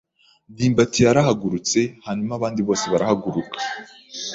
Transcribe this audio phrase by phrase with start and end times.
[0.51, 3.57] ndimbati yarahagurutse hanyuma abandi bose barahaguruka.